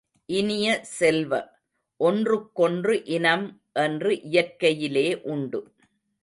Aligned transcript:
இனிய 0.29 0.67
செல்வ, 0.83 1.31
ஒன்றுக்கொன்று 1.99 2.95
இனம் 3.05 3.45
என்று 3.73 4.21
இயற்கையிலே 4.21 5.07
உண்டு. 5.21 5.61